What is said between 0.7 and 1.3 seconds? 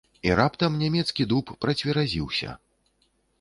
нямецкі